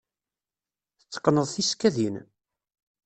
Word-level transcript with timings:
Tetteqqneḍ 0.99 1.45
tisekkadin? 1.49 2.15